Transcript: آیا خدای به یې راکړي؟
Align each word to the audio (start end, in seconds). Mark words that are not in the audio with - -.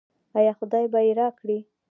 آیا 0.37 0.53
خدای 0.59 0.85
به 0.91 0.99
یې 1.07 1.11
راکړي؟ 1.21 1.57